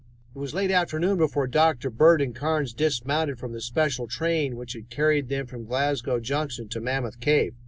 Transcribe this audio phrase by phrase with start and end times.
[0.35, 1.91] It was late afternoon before Dr.
[1.91, 6.67] Bird and Carnes dismounted from the special train which had carried them from Glasgow Junction
[6.69, 7.53] to Mammoth Cave.